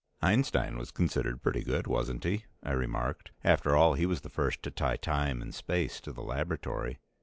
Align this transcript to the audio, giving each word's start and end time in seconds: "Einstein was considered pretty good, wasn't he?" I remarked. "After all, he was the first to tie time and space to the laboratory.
"Einstein 0.23 0.79
was 0.79 0.89
considered 0.89 1.43
pretty 1.43 1.63
good, 1.63 1.85
wasn't 1.85 2.23
he?" 2.23 2.45
I 2.63 2.71
remarked. 2.71 3.33
"After 3.43 3.75
all, 3.75 3.93
he 3.93 4.07
was 4.07 4.21
the 4.21 4.29
first 4.31 4.63
to 4.63 4.71
tie 4.71 4.97
time 4.97 5.43
and 5.43 5.53
space 5.53 6.01
to 6.01 6.11
the 6.11 6.23
laboratory. 6.23 6.97